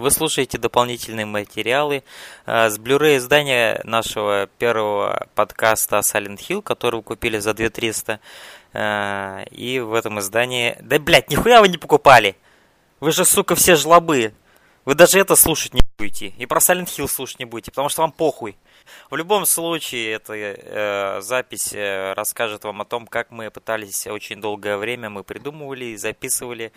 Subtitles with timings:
[0.00, 2.04] Вы слушаете дополнительные материалы
[2.46, 8.18] с Blu-ray издания нашего первого подкаста Silent Hill, который вы купили за 2300.
[9.50, 10.78] И в этом издании...
[10.80, 12.34] Да, блядь, нихуя вы не покупали!
[13.00, 14.32] Вы же, сука, все жлобы!
[14.86, 16.28] Вы даже это слушать не будете.
[16.28, 18.56] И про Silent Hill слушать не будете, потому что вам похуй.
[19.10, 24.40] В любом случае, эта э, запись э, расскажет вам о том, как мы пытались очень
[24.40, 26.70] долгое время, мы придумывали и записывали э,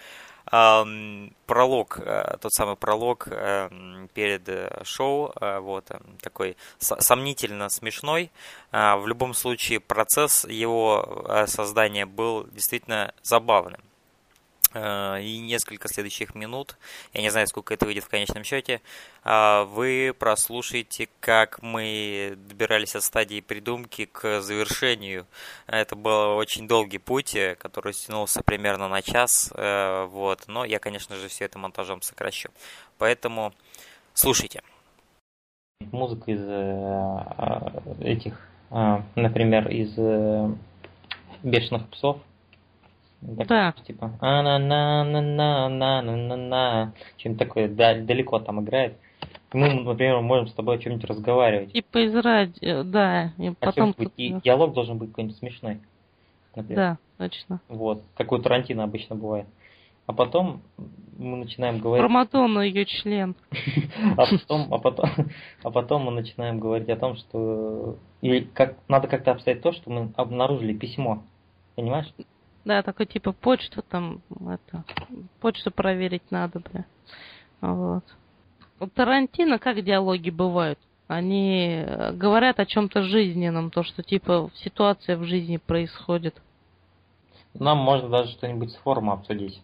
[0.46, 3.70] пролог, э, тот самый пролог э,
[4.14, 8.32] перед э, шоу, э, вот, э, такой сомнительно смешной.
[8.72, 13.82] Э, в любом случае, процесс его создания был действительно забавным.
[14.74, 16.78] Э, и несколько следующих минут,
[17.14, 18.82] я не знаю, сколько это выйдет в конечном счете,
[19.24, 25.28] а, вы прослушаете, как мы добирались от стадии придумки к завершению.
[25.68, 30.80] Это был очень долгий путь, э, который стянулся примерно на час, э, вот, но я,
[30.80, 32.50] конечно же, все это монтажом сокращу.
[32.98, 33.54] Поэтому
[34.14, 34.62] слушайте.
[35.92, 36.42] Музыка из
[38.02, 38.40] этих,
[38.70, 39.94] например, из
[41.44, 42.18] бешеных псов–
[43.24, 43.74] да.
[43.86, 48.98] Типа, а на на на на на на на на Чем такое далеко там играет.
[49.54, 51.74] Мы, например, можем с тобой о чем-нибудь разговаривать.
[51.74, 53.34] Типа из радио, да.
[53.38, 53.94] И а потом...
[53.96, 55.80] Быть, и диалог должен быть какой-нибудь смешной.
[56.56, 56.76] Например.
[56.76, 57.62] Да, точно.
[57.70, 59.46] Вот, как у Тарантино обычно бывает.
[60.06, 60.62] А потом
[61.18, 62.04] мы начинаем говорить...
[62.04, 63.36] Про Мадонну ее член.
[64.18, 65.10] а, потом, а, потом,
[65.64, 67.98] а потом мы начинаем говорить о том, что...
[68.22, 71.24] Или как, надо как-то обстоять то, что мы обнаружили письмо.
[71.76, 72.12] Понимаешь?
[72.66, 74.86] Да, такой типа почту там, это,
[75.42, 76.86] почту проверить надо, бля.
[77.62, 78.04] Вот.
[78.80, 80.80] У Тарантино как диалоги бывают?
[81.08, 86.42] Они э, говорят о чем-то жизненном, то, что типа ситуация в жизни происходит.
[87.54, 89.62] Нам можно даже что-нибудь с форума обсудить.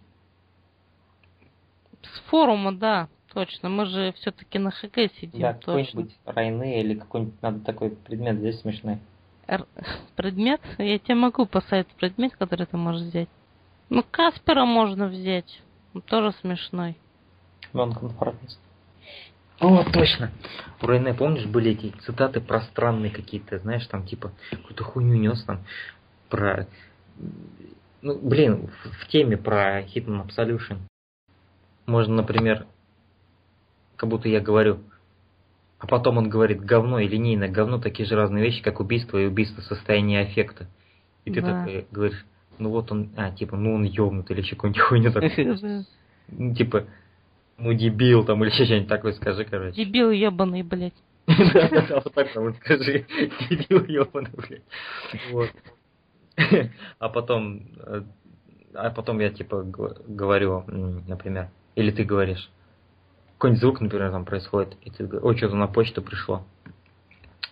[2.01, 3.69] С форума, да, точно.
[3.69, 5.41] Мы же все-таки на ХГ сидим.
[5.41, 8.99] Да, какой-нибудь Райны или какой-нибудь надо такой предмет здесь смешной
[10.15, 10.61] предмет?
[10.77, 13.29] Я тебе могу поставить предмет, который ты можешь взять.
[13.89, 15.61] Ну, Каспера можно взять.
[15.93, 16.97] Он тоже смешной.
[17.73, 18.59] Нонконформист.
[19.59, 20.31] О, точно.
[20.81, 25.65] У Рейне, помнишь, были эти цитаты пространные какие-то, знаешь, там типа какую-то хуйню нес там
[26.29, 26.67] про...
[28.01, 30.77] Ну, блин, в, в теме про Hitman Absolution.
[31.85, 32.67] Можно, например,
[33.97, 34.79] как будто я говорю,
[35.79, 39.25] а потом он говорит, говно и линейное говно такие же разные вещи, как убийство и
[39.25, 40.67] убийство состояния аффекта.
[41.23, 41.59] И ты да.
[41.59, 42.25] такой говоришь,
[42.57, 45.85] ну вот он, а, типа, ну он ёбнут или еще какую-нибудь хуйню такую.
[46.27, 46.85] Ну, типа,
[47.57, 49.85] ну дебил там или что-нибудь такое скажи, короче.
[49.85, 50.93] Дебил ебаный, блядь.
[51.27, 53.05] Да-да-да, вот так вот скажи.
[53.49, 54.63] Дебил ебаный, блядь.
[55.31, 55.49] Вот.
[56.99, 58.03] А потом, э,
[58.73, 62.49] а потом я типа говорю, например, или ты говоришь,
[63.39, 66.43] какой-нибудь звук, например, там происходит, и ты говоришь, ой, что-то на почту пришло.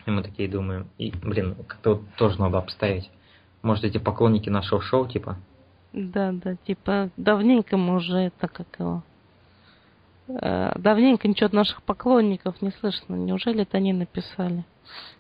[0.05, 3.09] И мы такие думаем, и, блин, как-то вот тоже надо обставить.
[3.61, 5.37] Может, эти поклонники нашего шоу, типа?
[5.93, 9.01] Да, да, типа, давненько мы уже это, как его...
[10.27, 13.15] Э, давненько ничего от наших поклонников не слышно.
[13.15, 14.65] Неужели это они написали?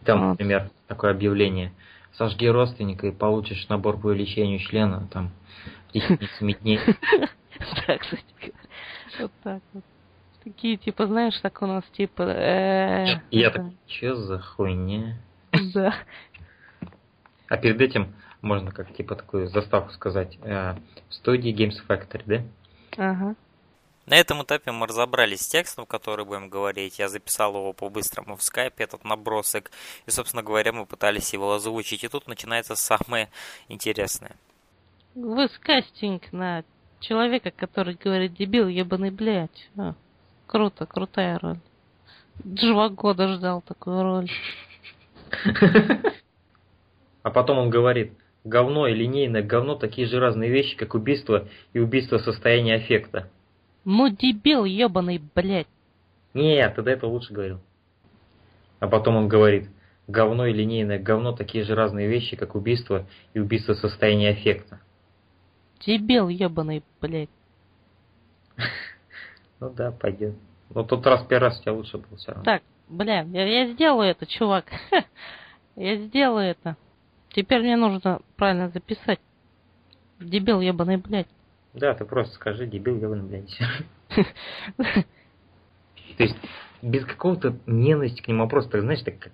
[0.03, 0.29] Там, вот.
[0.31, 1.71] например, такое объявление.
[2.17, 5.31] Сожги родственника и получишь набор по увеличению члена, там,
[5.87, 6.79] в течение дней.
[7.87, 8.53] Да, кстати,
[9.19, 9.83] вот так вот.
[10.47, 12.21] Такие, типа, знаешь, так у нас, типа...
[12.21, 15.17] Э, Я так, что за хуйня?
[15.73, 15.93] Да.
[17.49, 20.37] А перед этим можно как, типа, такую заставку сказать.
[20.43, 20.75] Э,
[21.09, 22.43] в студии Games Factory, да?
[22.95, 23.35] Ага.
[24.05, 26.97] На этом этапе мы разобрались с текстом, который будем говорить.
[26.97, 29.69] Я записал его по-быстрому в скайпе, этот набросок.
[30.05, 32.05] И, собственно говоря, мы пытались его озвучить.
[32.05, 33.27] И тут начинается самое
[33.67, 34.37] интересное.
[35.13, 36.63] Выскастинг на
[37.01, 39.69] человека, который говорит дебил, ебаный блядь.
[39.77, 39.93] А.
[40.47, 41.59] Круто, крутая роль.
[42.43, 44.29] Два года ждал такую роль.
[47.23, 48.13] А потом он говорит,
[48.45, 53.29] говно и линейное говно такие же разные вещи, как убийство и убийство состояния аффекта.
[53.83, 55.67] Ну дебил ебаный, блядь.
[56.33, 57.59] Нет, ты до этого лучше говорил.
[58.79, 59.69] А потом он говорит,
[60.07, 64.79] говно и линейное говно такие же разные вещи, как убийство и убийство состояния аффекта.
[65.85, 67.29] Дебил ебаный, блядь.
[69.59, 70.35] Ну да, пойдет.
[70.69, 72.43] Но тот раз первый раз у тебя лучше был все равно.
[72.43, 74.65] Так, бля, я, я сделаю это, чувак.
[75.75, 76.75] я сделаю это.
[77.29, 79.19] Теперь мне нужно правильно записать.
[80.19, 81.27] Дебил ебаный, блядь.
[81.73, 83.57] Да, ты просто скажи, дебил ебаный, блядь.
[86.17, 86.35] То есть,
[86.81, 89.31] без какого-то ненависти к нему, а просто, знаешь, так,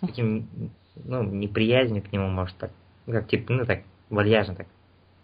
[0.00, 0.48] таким,
[0.96, 2.72] ну, неприязнью к нему, может, так,
[3.06, 4.66] как, типа, ну, так, вальяжно, так,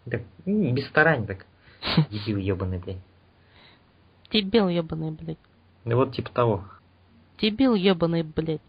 [0.09, 1.47] так без старания, так,
[2.11, 2.99] дебил ебаный, блядь.
[4.31, 5.39] Дебил ебаный, блядь.
[5.85, 6.65] Да вот типа того.
[7.39, 8.61] Дебил ебаный, блядь.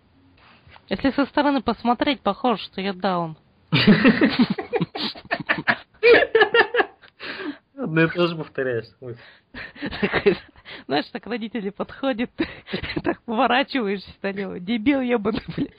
[0.88, 3.38] Если со стороны посмотреть, похоже, что я даун.
[7.78, 8.86] Одно и то же повторяешь.
[10.88, 12.30] Знаешь, так родители подходят,
[13.04, 14.58] так поворачиваешься на него.
[14.58, 15.74] Дебил ебаный, блядь.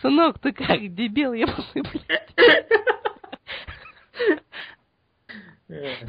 [0.00, 2.28] Сынок, ты как, дебил ебаный, блядь.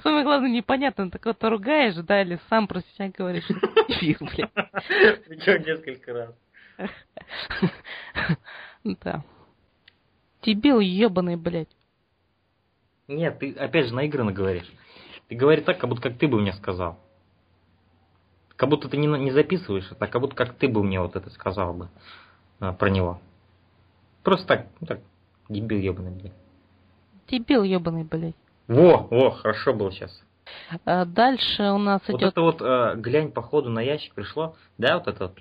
[0.01, 4.51] Самое главное, непонятно, ты кого-то ругаешь, да, или сам про себя говоришь, блядь.
[5.27, 6.36] Причем несколько раз.
[8.83, 9.24] Да.
[10.42, 11.74] Дебил ебаный, блядь.
[13.07, 14.69] Нет, ты опять же наигранно говоришь.
[15.30, 17.00] Ты говоришь так, как будто как ты бы мне сказал.
[18.57, 21.15] Как будто ты не, не записываешь это, а как будто как ты бы мне вот
[21.15, 21.89] это сказал бы
[22.60, 23.21] а, про него.
[24.24, 25.00] Просто так, ну так,
[25.48, 26.33] дебил ебаный, блядь.
[27.27, 28.36] Дебил ебаный, блядь.
[28.68, 30.24] Во, во, хорошо было сейчас.
[30.86, 32.31] А дальше у нас Вот идет...
[32.31, 35.38] это вот, э, глянь, походу на ящик пришло, да, вот это вот.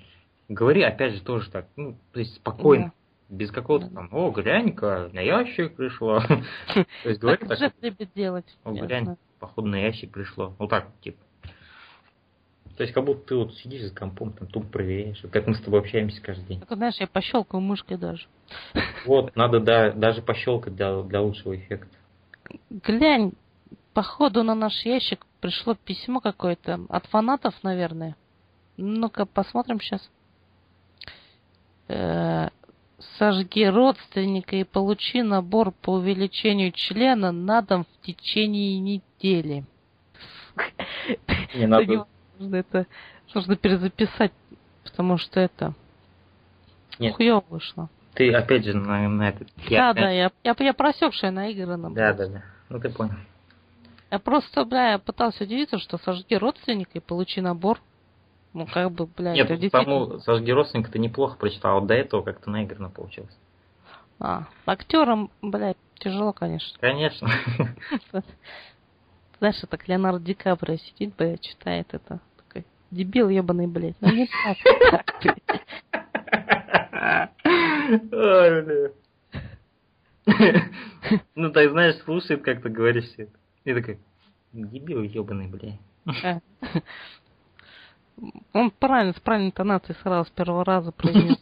[0.49, 2.91] Говори, опять же, тоже так, ну, то есть спокойно,
[3.29, 3.95] без какого-то Да.
[3.95, 6.21] там, о, глянь-ка, на ящик пришло.
[6.73, 8.45] То есть говори Так Джефф любит делать.
[8.63, 10.53] о, глянь, походу на ящик пришло.
[10.59, 11.17] Вот так, типа.
[12.77, 15.61] То есть как будто ты вот сидишь за компом, там тупо проверяешь, как мы с
[15.61, 16.59] тобой общаемся каждый день.
[16.59, 18.25] Так знаешь, я пощелкаю мышкой даже.
[19.05, 21.95] Вот, надо да, даже пощелкать для, для лучшего эффекта.
[22.69, 23.33] Глянь,
[23.93, 28.15] походу на наш ящик пришло письмо какое-то от фанатов, наверное.
[28.77, 30.09] Ну-ка, посмотрим сейчас.
[33.17, 39.65] Сожги родственника и получи набор по увеличению члена на дом в течение недели.
[41.53, 42.07] Не надо.
[42.39, 42.87] это
[43.33, 44.31] нужно перезаписать,
[44.83, 45.73] потому что это
[46.99, 47.15] Нет.
[47.15, 47.89] хуёво вышло.
[48.15, 49.47] Ты опять же на, на этот...
[49.69, 51.89] да, да, я, я, я просек, что я наиграна.
[51.91, 52.43] Да, да, да.
[52.69, 53.15] Ну ты понял.
[54.11, 57.79] Я просто, бля, я пытался удивиться, что сожги родственника и получи набор.
[58.53, 60.05] Ну, как бы, бля, Нет, это действительно...
[60.05, 63.35] тому сожги родственника ты неплохо прочитал, а вот до этого как-то наигранно получилось.
[64.19, 66.77] А, актерам, бля, тяжело, конечно.
[66.79, 67.27] Конечно.
[69.39, 72.19] Знаешь, это как Леонардо Ди Каприо сидит, бля, читает это.
[72.37, 73.95] Такой, дебил ебаный, блядь.
[73.99, 74.57] Ну, не так,
[74.91, 75.63] так, блядь.
[81.35, 83.33] Ну, так, знаешь, слушает, как ты говоришь все это.
[83.65, 83.99] И такой,
[84.53, 85.77] дебил ебаный, бля.
[86.05, 86.39] А.
[88.53, 91.37] Он правильно, с правильной интонацией сразу с первого раза произнес.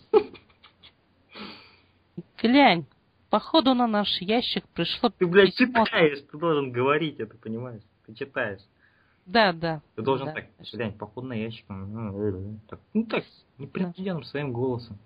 [2.42, 2.86] Глянь,
[3.30, 5.86] походу на наш ящик пришло Ты, блядь, письмо.
[5.86, 7.84] читаешь, ты должен говорить это, понимаешь?
[8.06, 8.62] Ты читаешь.
[9.26, 9.82] Да, да.
[9.96, 11.66] Ты должен Да, так, глянь, походу на ящик.
[11.70, 13.24] ну, так, Ну так,
[13.58, 14.98] непринужденным своим голосом.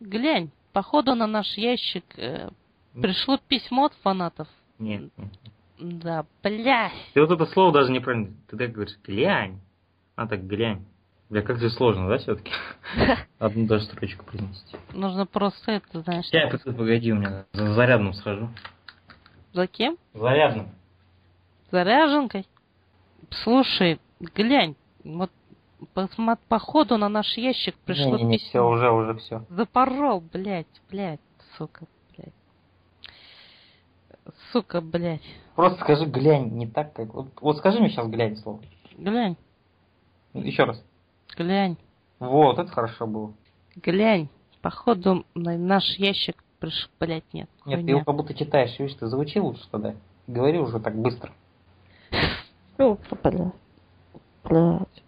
[0.00, 2.50] Глянь, походу на наш ящик э,
[3.00, 4.48] пришло письмо от фанатов.
[4.78, 5.28] Нет, нет.
[5.78, 6.92] Да, блядь.
[7.14, 8.34] Ты вот это слово даже неправильно.
[8.48, 9.60] Ты так говоришь, глянь.
[10.14, 10.84] А так глянь.
[11.28, 12.52] Бля, как же сложно, да, все-таки?
[13.38, 14.76] Одну даже строчку произнести.
[14.92, 18.48] Нужно просто это, знаешь, Я, погоди, у меня за зарядным схожу.
[19.52, 19.98] за кем?
[20.14, 20.70] Зарядным.
[21.70, 22.46] Заряженкой?
[23.42, 25.30] Слушай, глянь, вот
[26.48, 28.68] походу на наш ящик пришло Не-не-не, все, письмо.
[28.70, 29.44] уже, уже все.
[29.50, 31.20] Запорол, блядь, блядь,
[31.56, 31.86] сука,
[32.16, 32.32] блядь.
[34.52, 35.22] Сука, блядь.
[35.54, 37.12] Просто скажи глянь, не так, как...
[37.14, 38.60] Вот, вот скажи мне сейчас глянь слово.
[38.96, 39.36] Глянь,
[40.34, 40.82] Еще раз.
[41.36, 41.76] глянь,
[42.18, 43.32] Вот, это хорошо было.
[43.76, 44.28] глянь.
[44.62, 47.48] Походу на наш ящик пришло, блядь, нет.
[47.66, 47.90] Нет, ты хуйня.
[47.90, 49.94] его как будто читаешь, видишь, ты звучи лучше тогда.
[50.26, 51.30] Говори уже так быстро.
[52.76, 53.52] Сука, блядь.
[54.44, 55.02] Блядь.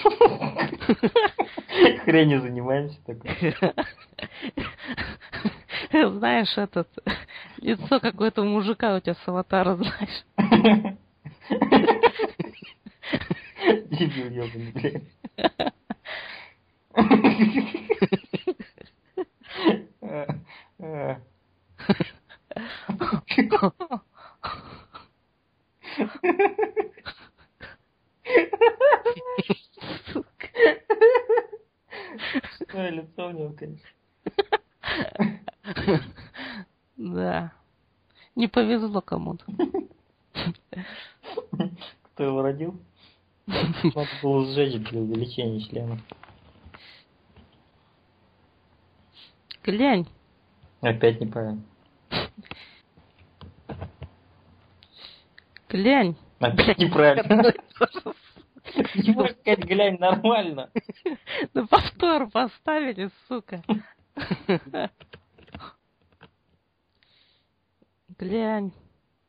[2.04, 3.54] Хренью занимаемся такой.
[5.92, 6.88] Знаешь, этот
[7.58, 10.24] лицо какое-то у мужика у тебя с аватара, знаешь.
[13.90, 15.02] Дебил ебаный, блядь.
[32.70, 33.88] Что лицо у него, конечно.
[36.96, 37.52] Да.
[38.34, 39.44] Не повезло кому-то.
[42.02, 42.80] Кто его родил?
[43.46, 45.98] Надо было сжечь для увеличения члена.
[49.62, 50.06] Глянь,
[50.80, 51.62] Опять неправильно.
[55.68, 56.16] глянь.
[56.38, 57.52] Опять неправильно.
[58.94, 60.70] Не можешь сказать, глянь, нормально.
[61.54, 63.62] На повтор поставили, сука.
[68.18, 68.72] Глянь.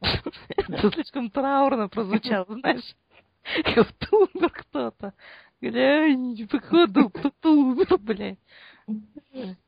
[0.01, 2.95] Это слишком траурно прозвучало, знаешь.
[3.63, 5.13] Как умер кто-то.
[5.61, 8.39] Глянь, походу, кто-то умер, блядь.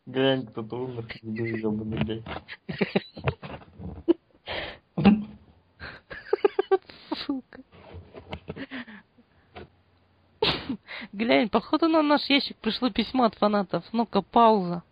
[0.06, 2.24] Глянь, кто-то умер, ебаный, блядь.
[7.26, 7.62] Сука.
[11.34, 13.84] Глянь, походу на наш ящик пришло письмо от фанатов.
[13.92, 14.84] Ну-ка, пауза.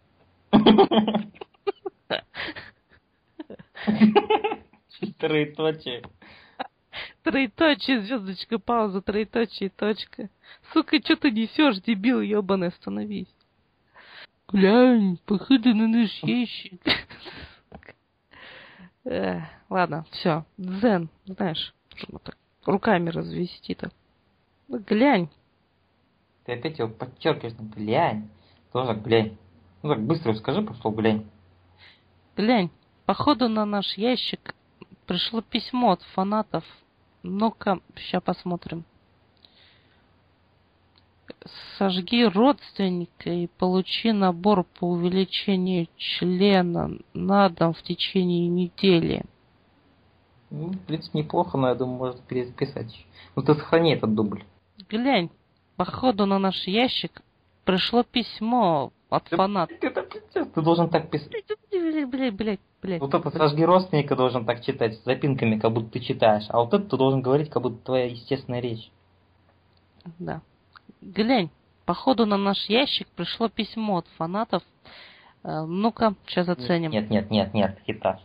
[5.19, 6.01] Троеточие.
[7.21, 10.31] Троеточие, звездочка, пауза, троеточие, точка.
[10.74, 13.31] Сука, что ты несешь, дебил ебаный, остановись.
[14.48, 16.81] Глянь, походу на наш ящик.
[19.69, 21.75] Ладно, все, дзен, знаешь,
[22.65, 23.93] руками развести так.
[24.67, 25.29] Ну, глянь.
[26.45, 28.29] Ты опять его подчеркиваешь, ну, глянь.
[28.71, 29.38] Тоже глянь.
[29.83, 31.25] Ну так быстро скажи просто глянь.
[32.36, 32.69] Глянь,
[33.05, 34.55] походу на наш ящик
[35.05, 36.63] пришло письмо от фанатов.
[37.24, 38.86] Ну-ка, сейчас посмотрим.
[41.77, 49.24] Сожги родственника и получи набор по увеличению члена на дом в течение недели.
[50.50, 53.05] Ну, в принципе, неплохо, но я думаю, можно перезаписать.
[53.36, 54.43] Ну ты сохрани этот дубль.
[54.89, 55.29] Глянь,
[55.86, 57.24] походу на наш ящик
[57.66, 59.80] пришло письмо от фанатов.
[59.80, 61.32] Ты, должен так писать.
[61.72, 63.02] Блять, блять, блять.
[63.02, 66.46] Вот это сожги родственника должен так читать с запинками, как будто ты читаешь.
[66.50, 68.92] А вот это ты должен говорить, как будто твоя естественная речь.
[70.20, 70.42] Да.
[71.02, 71.50] Глянь,
[71.86, 74.62] походу на наш ящик пришло письмо от фанатов.
[75.44, 76.92] Э, ну-ка, сейчас оценим.
[76.92, 78.20] Нет, нет, нет, нет, хитаж.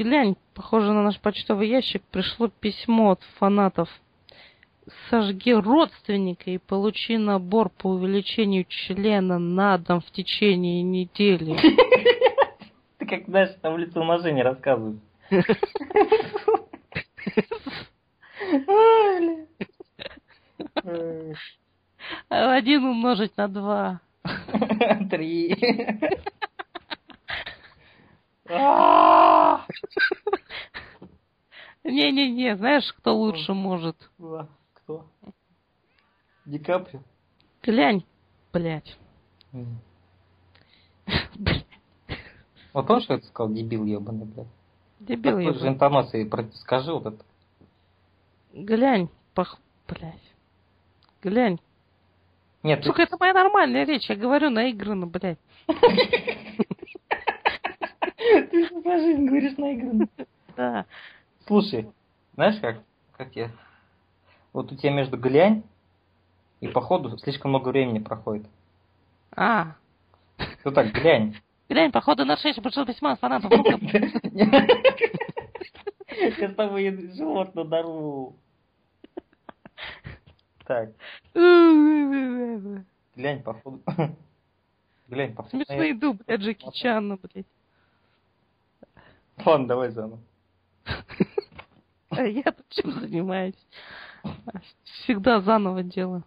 [0.00, 3.90] Глянь, похоже на наш почтовый ящик пришло письмо от фанатов.
[5.10, 11.54] Сожги родственника и получи набор по увеличению члена на дом в течение недели.
[12.96, 15.00] Ты как, знаешь, таблицу умножения рассказываешь.
[18.66, 19.46] Ой,
[20.82, 21.34] бля.
[22.30, 24.00] Один умножить на два.
[25.10, 25.54] Три.
[31.84, 33.96] Не-не-не, знаешь, кто лучше может?
[34.74, 35.08] Кто?
[36.44, 37.00] Ди Каприо?
[37.62, 38.04] Глянь,
[38.52, 38.98] блядь.
[42.72, 44.46] Вот он что это сказал, дебил ебаный, блядь.
[45.00, 45.52] Дебил я.
[45.54, 47.24] же интонацией скажи вот это.
[48.52, 49.58] Глянь, пох...
[49.88, 50.32] Блядь.
[51.22, 51.58] Глянь.
[52.62, 55.38] Нет, ты- Сука, это моя нормальная речь, я говорю наигранно, блядь.
[58.50, 60.08] ты всю жизнь говоришь наигранно.
[60.56, 60.86] Да.
[61.46, 61.88] Слушай,
[62.34, 62.82] знаешь как?
[63.16, 63.50] Как я?
[64.52, 65.62] Вот у тебя между глянь
[66.60, 68.46] и походу слишком много времени проходит.
[69.36, 69.74] А,
[70.64, 71.36] Ну так, глянь.
[71.68, 73.50] глянь, походу на шесть пришло письмо от фанатов.
[76.36, 78.36] Я с тобой живот надорву.
[80.66, 80.90] Так,
[83.16, 83.80] глянь, походу.
[85.08, 85.50] Глянь, походу.
[85.50, 87.46] Смешно иду, блядь, Джеки Чана, блядь.
[89.44, 90.18] Ладно, давай заново.
[92.10, 93.54] А я тут чем занимаюсь?
[94.82, 96.24] Всегда заново делаю.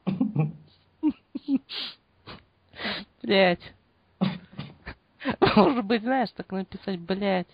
[3.22, 3.74] Блядь.
[5.55, 7.48] Может быть, знаешь, так написать, блядь.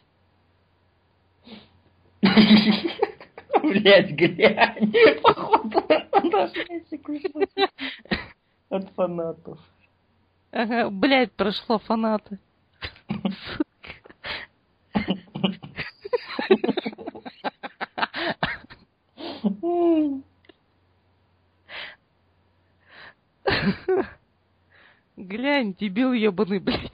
[3.62, 4.94] Блять, глянь.
[5.22, 5.84] Походу,
[8.70, 9.60] от фанатов.
[10.52, 12.40] Ага, блядь, прошло фанаты.
[25.18, 26.92] Глянь, дебил ебаный, блядь.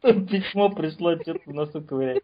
[0.00, 2.22] Тут письмо пришло, что-то в носу ковырять.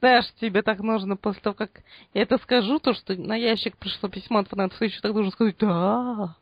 [0.00, 1.82] Знаешь, тебе так нужно после того, как
[2.12, 5.56] я это скажу, то, что на ящик пришло письмо от фанатов, еще так нужно сказать,
[5.58, 6.36] да.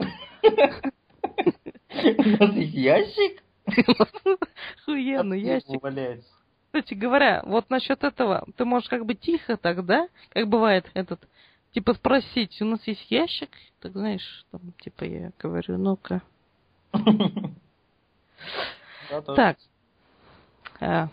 [2.05, 3.43] У нас есть ящик?
[4.87, 5.81] Охуенно, ящик.
[6.67, 11.21] Кстати говоря, вот насчет этого, ты можешь как бы тихо тогда, как бывает этот,
[11.73, 13.51] типа спросить, у нас есть ящик?
[13.81, 16.23] Так знаешь, там, типа я говорю, ну-ка.
[19.09, 19.59] Так.
[20.81, 21.09] А.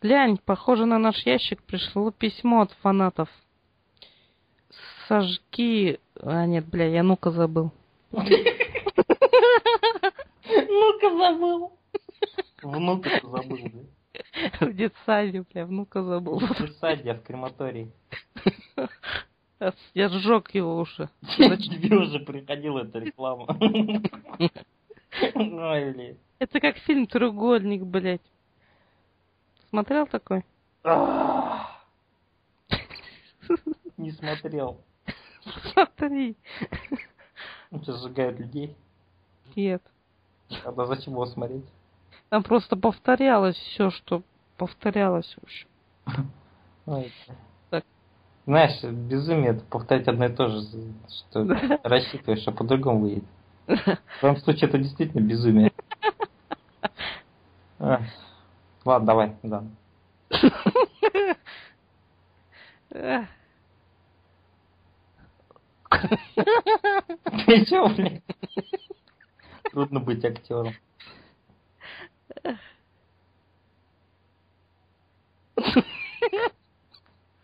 [0.00, 3.28] Глянь, похоже на наш ящик пришло письмо от фанатов.
[5.06, 6.00] Сожги...
[6.22, 7.70] А, нет, бля, я ну-ка забыл.
[8.12, 8.26] Ну-ка
[11.16, 11.72] забыл.
[12.62, 13.80] Внука забыл, да?
[14.66, 16.40] В детсаде, бля, внука забыл.
[16.40, 17.90] В саде, в крематории.
[19.94, 21.08] Я сжег его уже.
[21.22, 23.46] Тебе уже приходила эта реклама.
[25.34, 26.18] Ой, блин.
[26.38, 28.22] Это как фильм «Треугольник», блядь.
[29.68, 30.44] Смотрел такой?
[33.96, 34.80] Не смотрел.
[35.80, 36.36] Смотри.
[37.70, 38.76] Он что, сжигает людей?
[39.56, 39.82] Нет.
[40.64, 41.64] Тогда зачем его смотреть?
[42.28, 44.22] Там просто повторялось все, что
[44.56, 45.68] повторялось в общем.
[47.70, 47.84] Так.
[48.46, 50.60] Знаешь, безумие это повторять одно и то же,
[51.28, 51.80] что Да.
[51.84, 53.24] рассчитываешь, а по-другому выйдет.
[53.66, 55.72] В твоем случае это действительно безумие.
[57.78, 58.00] Ах.
[58.84, 59.64] Ладно, давай, да.
[65.90, 68.22] Ты чё, блин?
[69.72, 70.74] Трудно быть актером.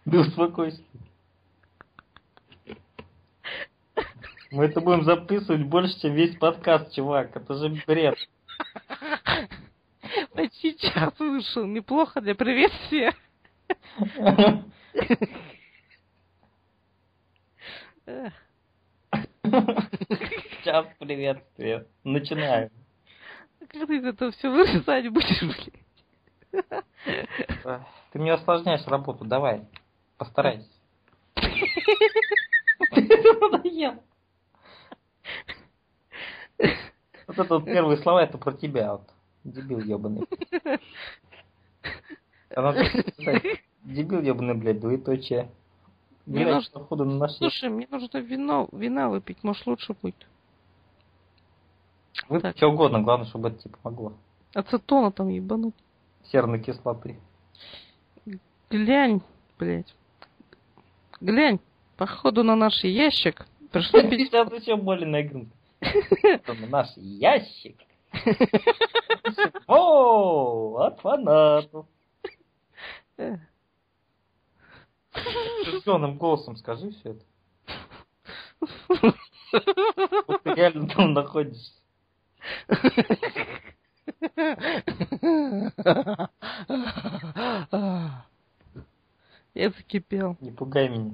[0.04, 0.82] Да успокойся.
[4.52, 7.34] Мы это будем записывать больше, чем весь подкаст, чувак.
[7.36, 8.16] Это же бред.
[10.32, 11.66] Почти час вышел.
[11.66, 13.14] Неплохо для приветствия.
[19.42, 21.86] Сейчас приветствие.
[22.04, 22.70] Начинаем.
[23.58, 25.72] Как ты это все вырезать будешь, блин?
[28.12, 29.66] Ты мне осложняешь работу, давай.
[30.18, 30.68] Постарайся.
[31.34, 33.98] Это надоело.
[37.26, 39.10] Вот это вот первые слова, это про тебя, вот.
[39.42, 40.26] Дебил ебаный.
[43.82, 45.50] Дебил ебаный, блядь, двоеточие.
[46.26, 50.26] Мне Блядь, нужно- походу на Слушай, мне нужно вино, вина выпить, может лучше будет.
[52.28, 52.56] Выпей так.
[52.56, 54.12] что угодно, главное, чтобы это тебе помогло.
[54.54, 55.74] Ацетона там ебануть.
[56.24, 57.20] Серной кислоты.
[58.70, 59.22] Глянь,
[59.58, 59.94] блядь.
[61.20, 61.60] Глянь,
[61.96, 64.24] походу на наш ящик пришло письмо.
[64.24, 65.50] Сейчас еще более наигран.
[66.68, 67.76] Наш ящик.
[69.68, 71.86] О, от фанатов.
[75.16, 75.82] Эх.
[75.82, 77.24] Жженым голосом скажи все это.
[80.26, 81.72] Вот ты реально там находишься.
[89.54, 90.36] Я закипел.
[90.40, 91.12] Не пугай меня.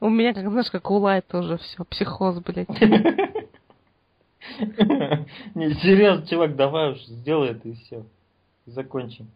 [0.00, 2.68] У меня, как знаешь, как у Лайт тоже все, психоз, блядь.
[5.54, 8.04] Не, серьезно, чувак, давай уж сделай это и все.
[8.66, 9.30] Закончим.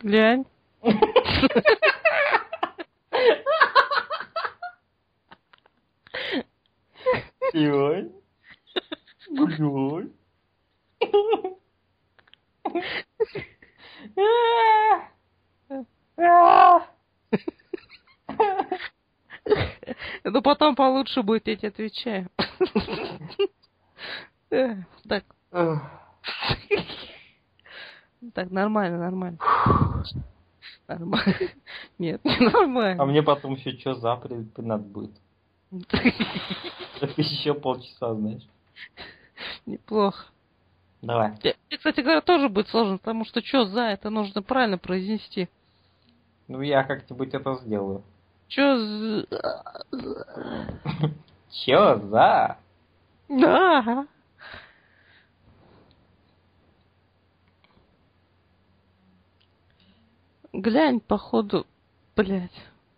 [0.00, 0.44] Глянь.
[7.54, 8.12] Ой.
[9.60, 10.12] Ой.
[20.24, 22.28] Ну потом получше будет, я тебе отвечаю.
[25.08, 25.24] Так,
[28.32, 29.38] так, нормально, нормально.
[30.88, 31.34] Нормально.
[31.98, 33.04] Нет, не А нормально.
[33.04, 34.20] мне потом еще что за
[34.58, 35.12] надо будет.
[37.16, 38.42] Еще полчаса, знаешь.
[39.66, 40.26] Неплохо.
[41.02, 41.32] Давай.
[41.42, 45.48] Мне, кстати говоря, тоже будет сложно, потому что что за это нужно правильно произнести.
[46.48, 48.02] Ну я как-нибудь это сделаю.
[48.48, 49.26] Что за...
[51.50, 52.58] Чё за?
[53.28, 54.06] Да.
[60.54, 61.66] Глянь, походу,
[62.14, 62.52] блядь,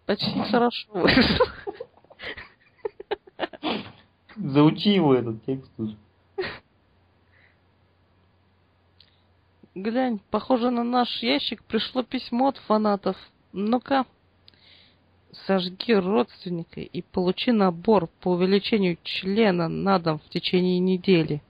[0.05, 1.47] почти хорошо вышло.
[4.37, 5.97] Заучи его этот текст уже.
[9.75, 13.17] Глянь, похоже на наш ящик пришло письмо от фанатов.
[13.55, 14.05] Ну-ка,
[15.47, 21.43] сожги родственника и получи набор по увеличению члена на дом в течение недели.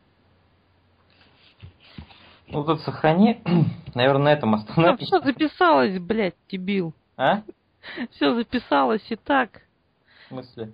[2.48, 3.40] Ну тут сохрани.
[3.94, 5.08] Наверное, на этом Все остановись.
[5.08, 6.92] записалось, блядь, дебил.
[7.16, 7.42] А?
[8.12, 9.62] Все записалось и так.
[10.24, 10.72] В смысле?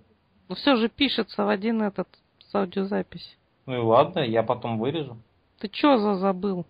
[0.49, 2.09] Но все же пишется в один этот
[2.41, 3.37] с аудиозапись.
[3.67, 5.17] Ну и ладно, я потом вырежу.
[5.59, 6.67] Ты чё за забыл?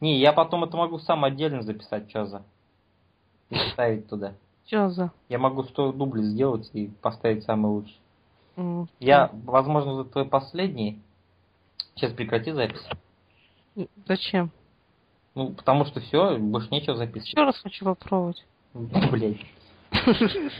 [0.00, 2.42] Не, я потом это могу сам отдельно записать, что за.
[3.50, 4.34] И вставить туда.
[4.66, 5.10] Чё за?
[5.28, 7.98] Я могу 100 дублей сделать и поставить самый лучший.
[8.56, 11.00] М, Я, возможно, за твой последний.
[11.94, 12.86] Сейчас прекрати запись.
[14.06, 14.50] Зачем?
[15.34, 17.28] Ну, потому что все, больше нечего записывать.
[17.28, 18.44] Еще раз хочу попробовать.
[18.74, 19.40] Блять.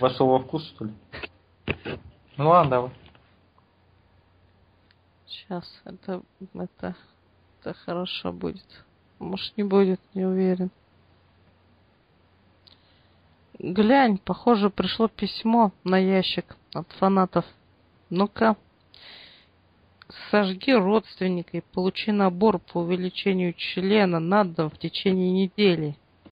[0.00, 0.92] Вошел во вкус, что ли?
[2.36, 2.90] Ну ладно, давай.
[5.26, 6.22] Сейчас, это,
[6.54, 6.96] это,
[7.60, 8.84] это хорошо будет.
[9.18, 10.70] Может не будет, не уверен.
[13.58, 17.44] Глянь, похоже, пришло письмо на ящик от фанатов.
[18.10, 18.56] Ну-ка.
[20.30, 25.96] Сожги родственника и получи набор по увеличению члена на дом в течение недели.